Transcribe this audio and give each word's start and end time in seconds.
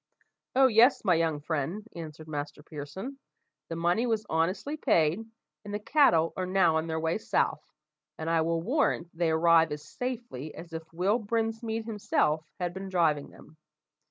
"Oh, 0.55 0.65
yes, 0.65 1.05
my 1.05 1.13
young 1.13 1.41
friend," 1.41 1.87
answered 1.95 2.27
Master 2.27 2.63
Pearson, 2.63 3.19
"the 3.69 3.75
money 3.75 4.07
was 4.07 4.25
honestly 4.31 4.75
paid, 4.75 5.23
and 5.63 5.71
the 5.71 5.77
cattle 5.79 6.33
are 6.35 6.47
now 6.47 6.77
on 6.77 6.87
their 6.87 6.99
way 6.99 7.19
south, 7.19 7.61
and 8.17 8.27
I 8.27 8.41
will 8.41 8.63
warrant 8.63 9.15
they 9.15 9.29
arrive 9.29 9.71
as 9.71 9.83
safely 9.87 10.55
as 10.55 10.73
if 10.73 10.91
Will 10.91 11.19
Brinsmead 11.19 11.85
himself 11.85 12.43
had 12.59 12.73
been 12.73 12.89
driving 12.89 13.29
them. 13.29 13.57